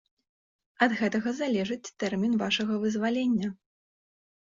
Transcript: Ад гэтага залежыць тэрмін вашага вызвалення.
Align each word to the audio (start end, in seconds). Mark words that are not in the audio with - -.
Ад 0.85 0.95
гэтага 1.01 1.29
залежыць 1.41 1.93
тэрмін 2.01 2.33
вашага 2.43 2.83
вызвалення. 2.87 3.55